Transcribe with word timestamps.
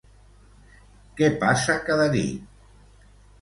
Què 1.19 1.29
passa 1.43 1.75
cada 1.91 2.09
nit? 2.17 2.49